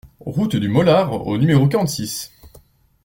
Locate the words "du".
0.55-0.67